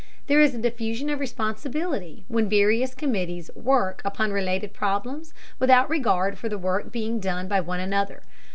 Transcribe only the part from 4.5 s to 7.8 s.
problems without regard for the work being done by one